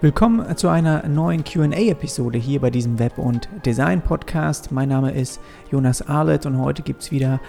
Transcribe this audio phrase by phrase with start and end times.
[0.00, 4.70] Willkommen zu einer neuen QA-Episode hier bei diesem Web- und Design-Podcast.
[4.70, 5.40] Mein Name ist
[5.72, 7.40] Jonas Arlett und heute gibt es wieder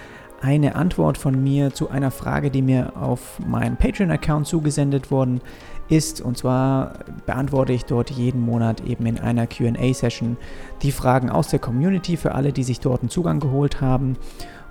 [0.42, 5.42] eine Antwort von mir zu einer Frage, die mir auf meinem Patreon-Account zugesendet worden
[5.90, 6.22] ist.
[6.22, 6.96] Und zwar
[7.28, 10.36] beantworte ich dort jeden Monat eben in einer QA-Session
[10.82, 14.18] die Fragen aus der Community für alle, die sich dort einen Zugang geholt haben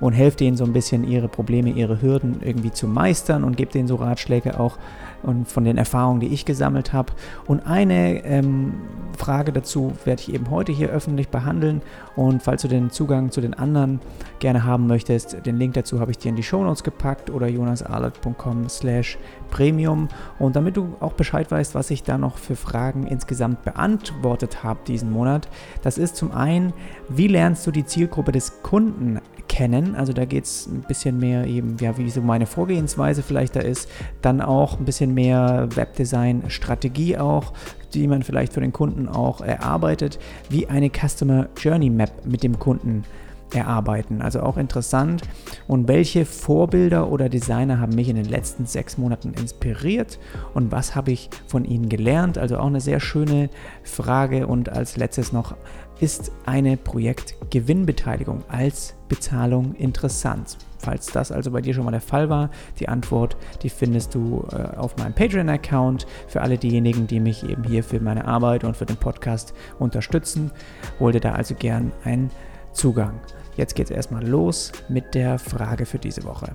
[0.01, 3.73] und helfe denen so ein bisschen ihre Probleme, ihre Hürden irgendwie zu meistern und gebe
[3.73, 4.79] denen so Ratschläge auch
[5.23, 7.13] und von den Erfahrungen, die ich gesammelt habe.
[7.47, 8.75] Und eine ähm,
[9.17, 11.83] Frage dazu werde ich eben heute hier öffentlich behandeln.
[12.15, 14.01] Und falls du den Zugang zu den anderen
[14.39, 17.49] gerne haben möchtest, den Link dazu habe ich dir in die Show Notes gepackt oder
[17.49, 19.19] jonasarlet.com slash
[19.51, 20.09] premium.
[20.39, 24.81] Und damit du auch Bescheid weißt, was ich da noch für Fragen insgesamt beantwortet habe
[24.87, 25.49] diesen Monat,
[25.83, 26.73] das ist zum einen,
[27.09, 29.21] wie lernst du die Zielgruppe des Kunden
[29.59, 29.97] kennen.
[29.97, 33.61] Also da geht es ein bisschen mehr eben, ja, wie so meine Vorgehensweise vielleicht da
[33.61, 33.91] ist.
[34.23, 37.53] Dann auch ein bisschen mehr Webdesign-Strategie auch,
[37.93, 42.61] die man vielleicht für den Kunden auch erarbeitet, wie eine Customer Journey Map mit dem
[42.61, 43.03] Kunden
[43.53, 44.23] erarbeiten.
[44.23, 45.23] Also auch interessant.
[45.67, 50.19] Und welche Vorbilder oder Designer haben mich in den letzten sechs Monaten inspiriert
[50.55, 52.39] und was habe ich von ihnen gelernt?
[52.39, 53.51] Also auch eine sehr schöne
[53.83, 54.47] Frage.
[54.47, 55.57] Und als letztes noch,
[56.01, 60.57] ist eine Projektgewinnbeteiligung als Bezahlung interessant?
[60.79, 64.47] Falls das also bei dir schon mal der Fall war, die Antwort, die findest du
[64.53, 66.07] äh, auf meinem Patreon-Account.
[66.29, 70.53] Für alle diejenigen, die mich eben hier für meine Arbeit und für den Podcast unterstützen,
[71.01, 72.31] hol dir da also gern einen
[72.79, 73.19] Zugang.
[73.57, 76.53] Jetzt geht es erstmal los mit der Frage für diese Woche.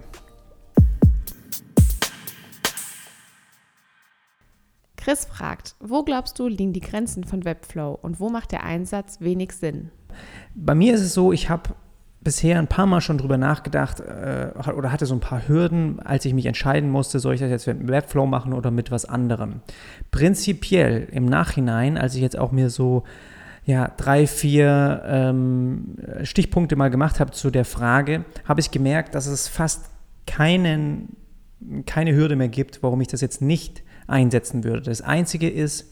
[4.95, 9.19] Chris fragt, wo glaubst du liegen die Grenzen von Webflow und wo macht der Einsatz
[9.19, 9.91] wenig Sinn?
[10.55, 11.71] Bei mir ist es so, ich habe
[12.21, 16.23] bisher ein paar Mal schon drüber nachgedacht äh, oder hatte so ein paar Hürden, als
[16.23, 19.59] ich mich entscheiden musste, soll ich das jetzt mit Webflow machen oder mit was anderem.
[20.11, 23.03] Prinzipiell im Nachhinein, als ich jetzt auch mir so
[23.65, 29.25] ja, drei, vier ähm, Stichpunkte mal gemacht habe zu der Frage, habe ich gemerkt, dass
[29.25, 29.89] es fast
[30.27, 31.15] keinen,
[31.85, 34.81] keine Hürde mehr gibt, warum ich das jetzt nicht einsetzen würde.
[34.81, 35.87] Das Einzige ist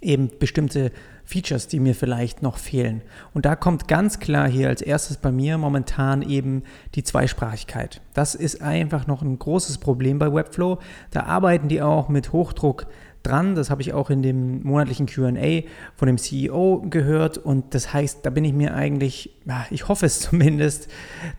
[0.00, 0.92] eben bestimmte
[1.24, 3.02] Features, die mir vielleicht noch fehlen.
[3.32, 6.62] Und da kommt ganz klar hier als erstes bei mir momentan eben
[6.94, 8.02] die Zweisprachigkeit.
[8.12, 10.78] Das ist einfach noch ein großes Problem bei Webflow.
[11.10, 12.86] Da arbeiten die auch mit Hochdruck
[13.26, 13.54] dran.
[13.54, 15.62] Das habe ich auch in dem monatlichen QA
[15.96, 17.38] von dem CEO gehört.
[17.38, 19.30] Und das heißt, da bin ich mir eigentlich,
[19.70, 20.88] ich hoffe es zumindest,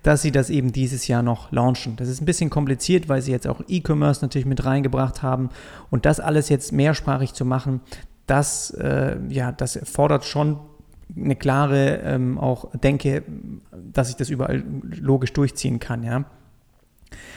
[0.04, 1.96] dass sie das eben dieses Jahr noch launchen.
[1.96, 5.50] Das ist ein bisschen kompliziert, weil sie jetzt auch E-Commerce natürlich mit reingebracht haben.
[5.90, 7.82] Und das alles jetzt mehrsprachig zu machen,
[8.28, 10.60] das, äh, ja, das fordert schon
[11.16, 13.24] eine klare ähm, auch Denke,
[13.94, 16.26] dass ich das überall logisch durchziehen kann, ja.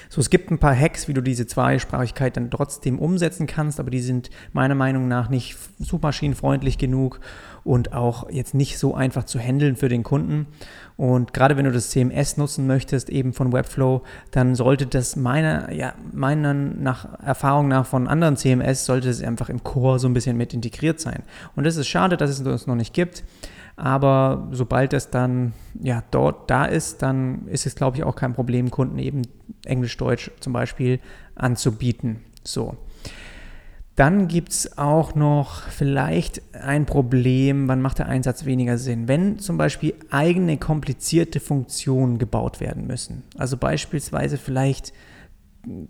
[0.08, 3.90] So, es gibt ein paar Hacks, wie du diese Zweisprachigkeit dann trotzdem umsetzen kannst, aber
[3.90, 7.20] die sind meiner Meinung nach nicht suchmaschinenfreundlich genug
[7.62, 10.46] und auch jetzt nicht so einfach zu handeln für den Kunden.
[10.96, 15.70] Und gerade wenn du das CMS nutzen möchtest, eben von Webflow, dann sollte das meiner,
[15.72, 20.14] ja, meiner nach Erfahrung nach von anderen CMS, sollte es einfach im Core so ein
[20.14, 21.22] bisschen mit integriert sein.
[21.54, 23.24] Und es ist schade, dass es das noch nicht gibt.
[23.78, 28.34] Aber sobald es dann ja dort da ist, dann ist es, glaube ich, auch kein
[28.34, 29.22] Problem, Kunden eben
[29.64, 30.98] Englisch-Deutsch zum Beispiel
[31.36, 32.16] anzubieten.
[32.42, 32.76] So.
[33.94, 39.06] Dann gibt es auch noch vielleicht ein Problem, wann macht der Einsatz weniger Sinn?
[39.06, 43.22] Wenn zum Beispiel eigene komplizierte Funktionen gebaut werden müssen.
[43.36, 44.92] Also beispielsweise vielleicht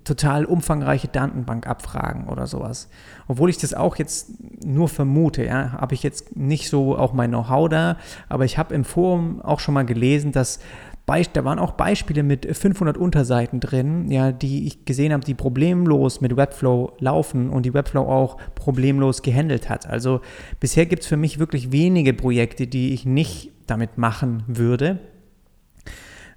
[0.05, 2.89] total umfangreiche Datenbankabfragen oder sowas.
[3.27, 4.31] Obwohl ich das auch jetzt
[4.65, 7.97] nur vermute, ja, habe ich jetzt nicht so auch mein Know-how da,
[8.29, 10.61] aber ich habe im Forum auch schon mal gelesen, dass
[11.33, 16.21] da waren auch Beispiele mit 500 Unterseiten drin, ja, die ich gesehen habe, die problemlos
[16.21, 19.87] mit Webflow laufen und die Webflow auch problemlos gehandelt hat.
[19.87, 20.21] Also
[20.61, 24.99] bisher gibt es für mich wirklich wenige Projekte, die ich nicht damit machen würde.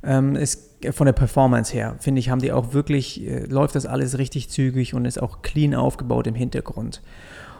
[0.03, 3.85] Ähm, es von der Performance her, finde ich, haben die auch wirklich, äh, läuft das
[3.85, 7.01] alles richtig zügig und ist auch clean aufgebaut im Hintergrund.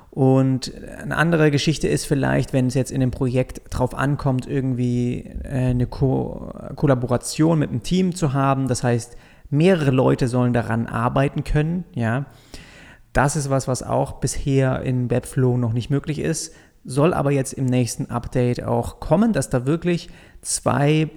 [0.10, 5.26] Und eine andere Geschichte ist vielleicht, wenn es jetzt in dem Projekt drauf ankommt, irgendwie
[5.44, 8.68] äh, eine Ko Kollaboration mit einem Team zu haben.
[8.68, 9.16] Das heißt,
[9.50, 11.86] mehrere Leute sollen daran arbeiten können.
[11.94, 12.26] Ja,
[13.14, 17.54] das ist was, was auch bisher in Webflow noch nicht möglich ist soll aber jetzt
[17.54, 20.10] im nächsten Update auch kommen, dass da wirklich
[20.42, 21.10] zwei,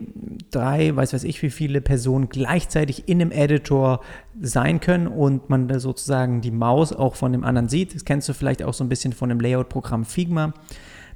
[0.51, 4.01] drei, weiß weiß ich wie viele Personen gleichzeitig in einem Editor
[4.41, 7.95] sein können und man da sozusagen die Maus auch von dem anderen sieht.
[7.95, 10.53] Das kennst du vielleicht auch so ein bisschen von dem Layout-Programm Figma.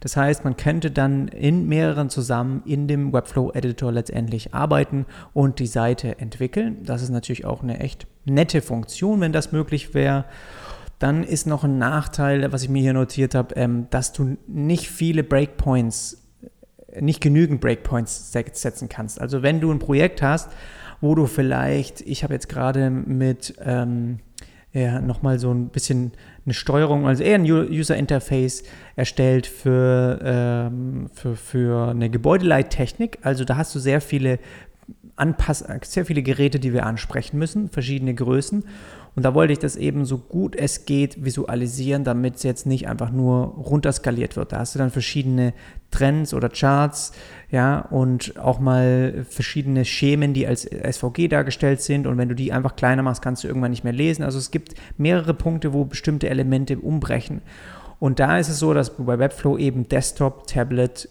[0.01, 5.67] Das heißt, man könnte dann in mehreren zusammen in dem Webflow-Editor letztendlich arbeiten und die
[5.67, 6.85] Seite entwickeln.
[6.85, 10.25] Das ist natürlich auch eine echt nette Funktion, wenn das möglich wäre.
[10.99, 14.89] Dann ist noch ein Nachteil, was ich mir hier notiert habe, ähm, dass du nicht
[14.91, 16.27] viele Breakpoints,
[17.01, 19.21] nicht genügend Breakpoints setzen kannst.
[19.21, 20.51] Also wenn du ein Projekt hast,
[21.01, 24.19] wo du vielleicht, ich habe jetzt gerade mit ähm,
[24.73, 26.13] ja, nochmal so ein bisschen
[26.45, 28.65] eine Steuerung, also eher ein User Interface
[28.97, 33.19] erstellt für, ähm, für, für eine Gebäudeleittechnik.
[33.23, 34.39] Also da hast du sehr viele
[35.17, 38.65] Anpass sehr viele Geräte, die wir ansprechen müssen, verschiedene Größen.
[39.19, 42.87] Und da wollte ich das eben so gut es geht visualisieren, damit es jetzt nicht
[42.87, 44.53] einfach nur runterskaliert wird.
[44.53, 45.55] Da hast du dann verschiedene
[45.91, 47.11] Trends oder Charts,
[47.51, 52.07] ja, und auch mal verschiedene Schemen, die als SVG dargestellt sind.
[52.07, 54.23] Und wenn du die einfach kleiner machst, kannst du irgendwann nicht mehr lesen.
[54.23, 57.43] Also es gibt mehrere Punkte, wo bestimmte Elemente umbrechen.
[57.99, 61.09] Und da ist es so, dass bei Webflow eben Desktop, Tablet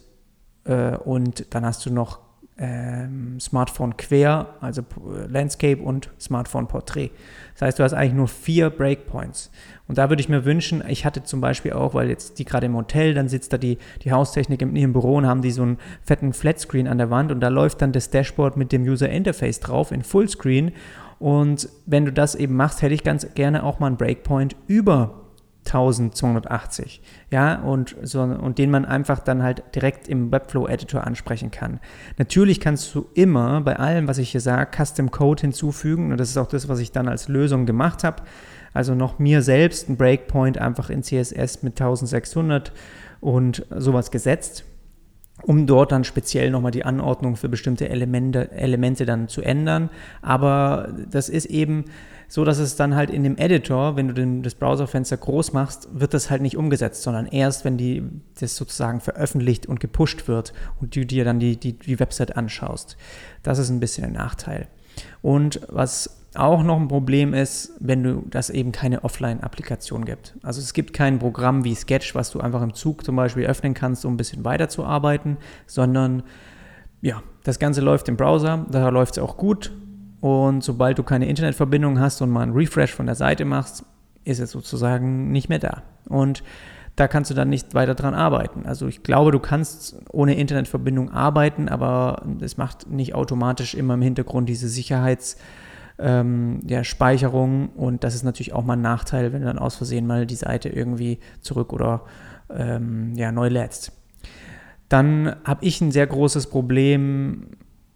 [0.64, 2.20] äh, und dann hast du noch
[2.58, 4.82] ähm, Smartphone quer, also
[5.28, 7.10] Landscape und Smartphone Portrait.
[7.54, 9.50] Das heißt, du hast eigentlich nur vier Breakpoints.
[9.86, 12.66] Und da würde ich mir wünschen, ich hatte zum Beispiel auch, weil jetzt die gerade
[12.66, 15.62] im Hotel, dann sitzt da die, die Haustechnik in ihrem Büro und haben die so
[15.62, 19.08] einen fetten Flatscreen an der Wand und da läuft dann das Dashboard mit dem User
[19.08, 20.72] Interface drauf in Fullscreen.
[21.18, 25.27] Und wenn du das eben machst, hätte ich ganz gerne auch mal einen Breakpoint über
[25.68, 27.00] 1280,
[27.30, 31.78] ja, und, so, und den man einfach dann halt direkt im Webflow-Editor ansprechen kann.
[32.16, 36.30] Natürlich kannst du immer bei allem, was ich hier sage, Custom Code hinzufügen und das
[36.30, 38.22] ist auch das, was ich dann als Lösung gemacht habe.
[38.74, 42.72] Also noch mir selbst ein Breakpoint einfach in CSS mit 1600
[43.20, 44.64] und sowas gesetzt,
[45.42, 49.90] um dort dann speziell nochmal die Anordnung für bestimmte Elemente, Elemente dann zu ändern.
[50.22, 51.84] Aber das ist eben
[52.28, 55.88] so dass es dann halt in dem Editor, wenn du den, das Browserfenster groß machst,
[55.98, 58.02] wird das halt nicht umgesetzt, sondern erst, wenn die,
[58.38, 62.98] das sozusagen veröffentlicht und gepusht wird und du dir dann die, die, die Website anschaust.
[63.42, 64.68] Das ist ein bisschen ein Nachteil.
[65.22, 70.36] Und was auch noch ein Problem ist, wenn du das eben keine Offline-Applikation gibt.
[70.42, 73.74] Also es gibt kein Programm wie Sketch, was du einfach im Zug zum Beispiel öffnen
[73.74, 76.22] kannst, um ein bisschen weiterzuarbeiten, sondern
[77.00, 79.72] ja, das Ganze läuft im Browser, da läuft es auch gut.
[80.20, 83.84] Und sobald du keine Internetverbindung hast und mal einen Refresh von der Seite machst,
[84.24, 85.82] ist es sozusagen nicht mehr da.
[86.08, 86.42] Und
[86.98, 88.66] da kannst du dann nicht weiter dran arbeiten.
[88.66, 94.02] Also ich glaube, du kannst ohne Internetverbindung arbeiten, aber es macht nicht automatisch immer im
[94.02, 97.54] Hintergrund diese Sicherheitsspeicherung.
[97.54, 100.08] Ähm, ja, und das ist natürlich auch mal ein Nachteil, wenn du dann aus Versehen
[100.08, 102.02] mal die Seite irgendwie zurück oder
[102.52, 103.92] ähm, ja, neu lädst.
[104.88, 107.46] Dann habe ich ein sehr großes Problem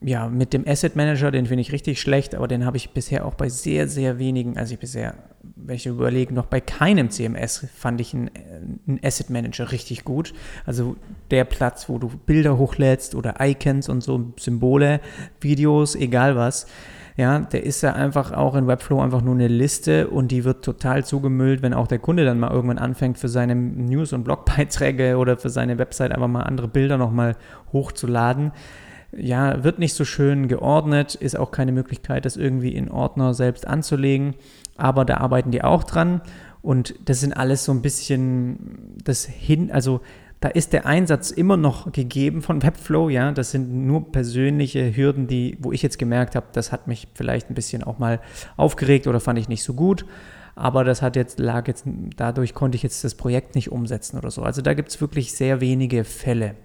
[0.04, 3.24] ja, mit dem Asset Manager, den finde ich richtig schlecht, aber den habe ich bisher
[3.24, 5.14] auch bei sehr, sehr wenigen, also ich bisher,
[5.56, 8.30] wenn ich überlege, noch bei keinem CMS fand ich einen,
[8.86, 10.32] einen Asset Manager richtig gut.
[10.66, 10.96] Also
[11.30, 15.00] der Platz, wo du Bilder hochlädst oder Icons und so Symbole,
[15.40, 16.66] Videos, egal was.
[17.16, 20.64] Ja, der ist ja einfach auch in Webflow einfach nur eine Liste und die wird
[20.64, 25.18] total zugemüllt, wenn auch der Kunde dann mal irgendwann anfängt, für seine News- und Blogbeiträge
[25.18, 27.36] oder für seine Website einfach mal andere Bilder nochmal
[27.72, 28.52] hochzuladen
[29.16, 33.66] ja, wird nicht so schön geordnet, ist auch keine Möglichkeit, das irgendwie in Ordner selbst
[33.66, 34.34] anzulegen,
[34.76, 36.22] aber da arbeiten die auch dran
[36.62, 40.00] und das sind alles so ein bisschen das hin, also
[40.40, 45.28] da ist der Einsatz immer noch gegeben von Webflow, ja, das sind nur persönliche Hürden,
[45.28, 48.20] die, wo ich jetzt gemerkt habe, das hat mich vielleicht ein bisschen auch mal
[48.56, 50.04] aufgeregt oder fand ich nicht so gut.
[50.54, 51.84] Aber das hat jetzt, lag jetzt,
[52.16, 54.42] dadurch konnte ich jetzt das Projekt nicht umsetzen oder so.
[54.42, 56.56] Also da gibt es wirklich sehr wenige Fälle.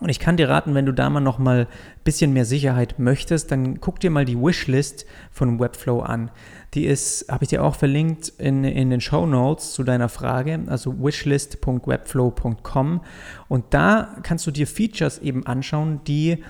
[0.00, 1.66] Und ich kann dir raten, wenn du da mal noch mal ein
[2.04, 6.30] bisschen mehr Sicherheit möchtest, dann guck dir mal die Wishlist von Webflow an.
[6.74, 10.60] Die ist, habe ich dir auch verlinkt in, in den Show Notes zu deiner Frage,
[10.66, 13.00] also wishlist.webflow.com.
[13.48, 16.42] Und da kannst du dir Features eben anschauen, die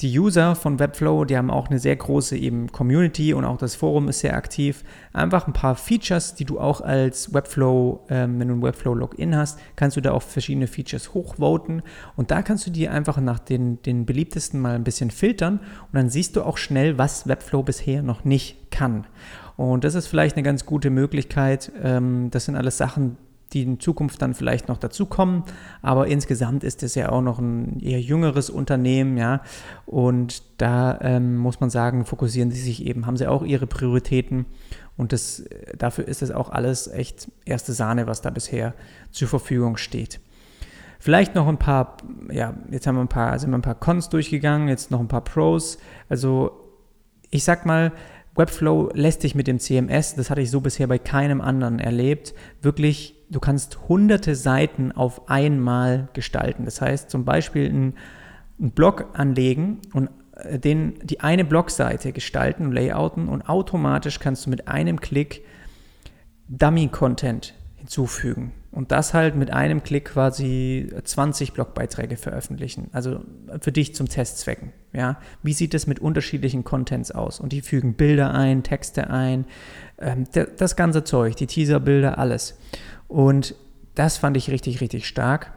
[0.00, 3.74] die User von Webflow, die haben auch eine sehr große eben Community und auch das
[3.76, 4.82] Forum ist sehr aktiv.
[5.12, 9.58] Einfach ein paar Features, die du auch als Webflow, ähm, wenn du ein Webflow-Login hast,
[9.76, 11.82] kannst du da auch verschiedene Features hochvoten
[12.16, 15.94] und da kannst du dir einfach nach den, den beliebtesten mal ein bisschen filtern und
[15.94, 19.06] dann siehst du auch schnell, was Webflow bisher noch nicht kann.
[19.56, 21.70] Und das ist vielleicht eine ganz gute Möglichkeit.
[21.80, 23.16] Ähm, das sind alles Sachen,
[23.54, 25.44] die in Zukunft dann vielleicht noch dazukommen.
[25.80, 29.42] Aber insgesamt ist es ja auch noch ein eher jüngeres Unternehmen, ja.
[29.86, 34.46] Und da ähm, muss man sagen, fokussieren sie sich eben, haben sie auch ihre Prioritäten.
[34.96, 35.44] Und das,
[35.76, 38.74] dafür ist es auch alles echt erste Sahne, was da bisher
[39.10, 40.20] zur Verfügung steht.
[41.00, 41.98] Vielleicht noch ein paar,
[42.30, 45.08] ja, jetzt haben wir ein paar, sind wir ein paar Cons durchgegangen, jetzt noch ein
[45.08, 45.78] paar Pros.
[46.08, 46.52] Also
[47.30, 47.92] ich sag mal,
[48.36, 52.34] Webflow lässt sich mit dem CMS, das hatte ich so bisher bei keinem anderen erlebt,
[52.62, 56.64] wirklich du kannst hunderte Seiten auf einmal gestalten.
[56.64, 57.94] Das heißt zum Beispiel einen,
[58.60, 64.46] einen Blog anlegen und äh, den, die eine Blogseite gestalten und layouten und automatisch kannst
[64.46, 65.44] du mit einem Klick
[66.48, 68.52] Dummy-Content hinzufügen.
[68.70, 72.88] Und das halt mit einem Klick quasi 20 Blogbeiträge veröffentlichen.
[72.92, 73.20] Also
[73.60, 74.72] für dich zum Testzwecken.
[74.92, 75.20] Ja?
[75.44, 77.38] Wie sieht es mit unterschiedlichen Contents aus?
[77.38, 79.44] Und die fügen Bilder ein, Texte ein,
[79.98, 82.58] ähm, das ganze Zeug, die Teaserbilder, alles.
[83.08, 83.54] Und
[83.94, 85.52] das fand ich richtig, richtig stark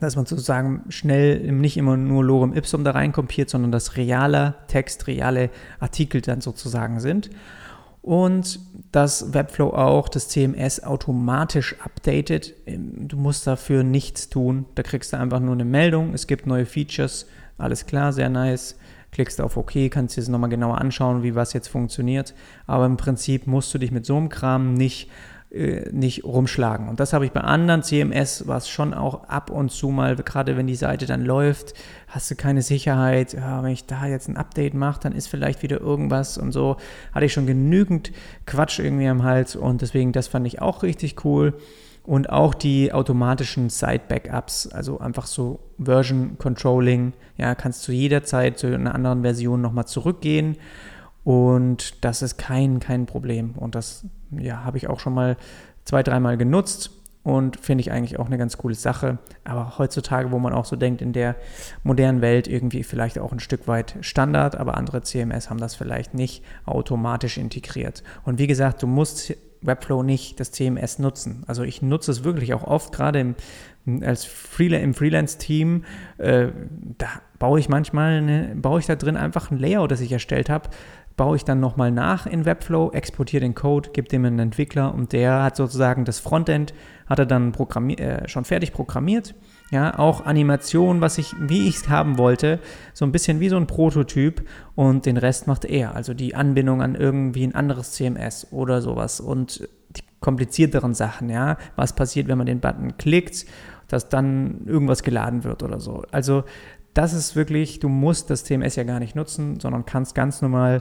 [0.00, 5.06] dass man sozusagen schnell nicht immer nur Lorem Ipsum da reinkompiert, sondern dass realer Text,
[5.06, 7.30] reale Artikel dann sozusagen sind
[8.04, 8.60] und
[8.92, 12.52] dass Webflow auch das CMS automatisch updatet.
[12.66, 14.66] Ähm, du musst dafür nichts tun.
[14.74, 16.12] Da kriegst du einfach nur eine Meldung.
[16.12, 17.26] Es gibt neue Features.
[17.56, 18.76] Alles klar, sehr nice.
[19.10, 22.34] Klickst auf OK, kannst dir das nochmal genauer anschauen, wie was jetzt funktioniert.
[22.66, 25.08] Aber im Prinzip musst du dich mit so einem Kram nicht
[25.54, 26.88] äh, nicht rumschlagen.
[26.88, 30.56] Und das habe ich bei anderen CMS, was schon auch ab und zu mal, gerade
[30.56, 31.74] wenn die Seite dann läuft,
[32.08, 35.62] hast du keine Sicherheit, ja, wenn ich da jetzt ein Update mache, dann ist vielleicht
[35.62, 36.76] wieder irgendwas und so.
[37.12, 38.10] Hatte ich schon genügend
[38.46, 41.54] Quatsch irgendwie am Hals und deswegen, das fand ich auch richtig cool.
[42.02, 48.66] Und auch die automatischen Site-Backups, also einfach so Version Controlling, ja, kannst du jederzeit zu
[48.66, 50.56] einer anderen Version nochmal zurückgehen
[51.24, 53.52] und das ist kein, kein Problem.
[53.56, 55.36] Und das ja, habe ich auch schon mal
[55.84, 56.90] zwei, dreimal genutzt
[57.22, 59.18] und finde ich eigentlich auch eine ganz coole Sache.
[59.44, 61.36] Aber heutzutage, wo man auch so denkt, in der
[61.82, 66.12] modernen Welt irgendwie vielleicht auch ein Stück weit Standard, aber andere CMS haben das vielleicht
[66.12, 68.04] nicht automatisch integriert.
[68.24, 71.42] Und wie gesagt, du musst Webflow nicht das CMS nutzen.
[71.46, 75.84] Also ich nutze es wirklich auch oft, gerade im, als Freela im Freelance-Team,
[76.18, 76.48] äh,
[76.98, 80.50] da baue ich manchmal, eine, baue ich da drin einfach ein Layout, das ich erstellt
[80.50, 80.68] habe,
[81.16, 85.12] baue ich dann nochmal nach in Webflow, exportiere den Code, gebe dem einen Entwickler und
[85.12, 86.74] der hat sozusagen das Frontend,
[87.06, 89.34] hat er dann äh, schon fertig programmiert.
[89.70, 92.60] Ja, auch Animation, was ich, wie ich es haben wollte,
[92.92, 96.82] so ein bisschen wie so ein Prototyp und den Rest macht er, also die Anbindung
[96.82, 102.38] an irgendwie ein anderes CMS oder sowas und die komplizierteren Sachen, ja, was passiert, wenn
[102.38, 103.46] man den Button klickt,
[103.88, 106.04] dass dann irgendwas geladen wird oder so.
[106.10, 106.44] Also
[106.94, 110.80] das ist wirklich, du musst das CMS ja gar nicht nutzen, sondern kannst ganz normal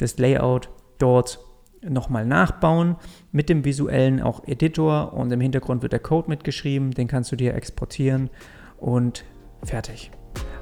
[0.00, 1.40] das Layout dort
[1.82, 2.96] nochmal nachbauen
[3.32, 7.36] mit dem visuellen auch Editor und im Hintergrund wird der Code mitgeschrieben, den kannst du
[7.36, 8.30] dir exportieren
[8.78, 9.24] und
[9.62, 10.10] fertig.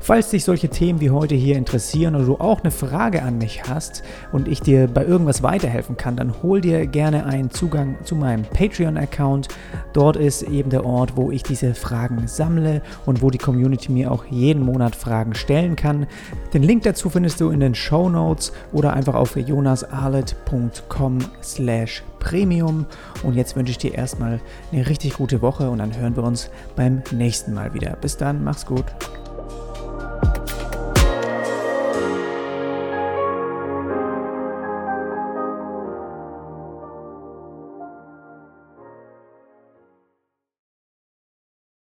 [0.09, 3.65] Falls dich solche Themen wie heute hier interessieren oder du auch eine Frage an mich
[3.69, 8.17] hast und ich dir bei irgendwas weiterhelfen kann, dann hol dir gerne einen Zugang zu
[8.17, 9.49] meinem Patreon-Account.
[9.93, 14.11] Dort ist eben der Ort, wo ich diese Fragen sammle und wo die Community mir
[14.11, 16.07] auch jeden Monat Fragen stellen kann.
[16.55, 22.87] Den Link dazu findest du in den Show Notes oder einfach auf jonasarlet.com slash premium.
[23.25, 24.41] Und jetzt wünsche ich dir erstmal
[24.73, 27.95] eine richtig gute Woche und dann hören wir uns beim nächsten Mal wieder.
[28.01, 28.87] Bis dann, mach's gut.